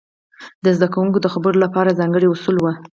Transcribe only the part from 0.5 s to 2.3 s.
د زده کوونکو د خبرو لپاره ځانګړي